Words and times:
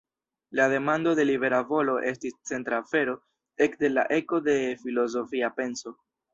La 0.49 0.67
demando 0.67 1.13
de 1.17 1.25
libera 1.29 1.59
volo 1.73 1.97
estis 2.13 2.33
centra 2.53 2.81
afero 2.85 3.15
ekde 3.69 3.95
la 3.95 4.09
eko 4.19 4.43
de 4.51 4.59
filozofia 4.85 5.55
penso. 5.63 5.99